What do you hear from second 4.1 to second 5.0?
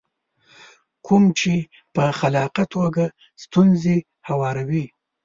هواروي.